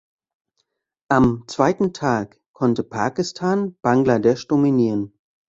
[1.11, 5.13] Am zweiten Tag konnte Pakistan Bangladesch dominieren.